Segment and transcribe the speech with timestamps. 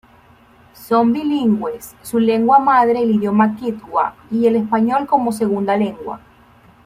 [0.73, 6.19] Son bilingües, su lengua madre el idioma kichwa y el español como segunda lengua.